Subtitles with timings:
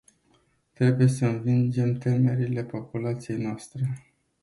[0.73, 3.93] Trebuie să învingem temerile populației noastre.